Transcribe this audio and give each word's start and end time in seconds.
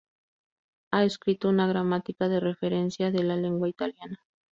Ha 0.89 1.03
escrito 1.03 1.47
una 1.47 1.67
gramática 1.67 2.27
de 2.27 2.39
referencia 2.39 3.11
de 3.11 3.21
la 3.23 3.35
lengua 3.35 3.69
italiana. 3.69 4.19